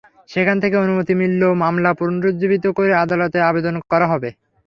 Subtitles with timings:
[0.29, 4.29] সেখান থেকে অনুমতি মিললে মামলা পুনরুজ্জীবিত করতে আদালতে আবেদন করা হবে।